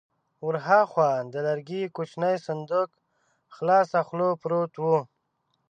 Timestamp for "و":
4.79-4.85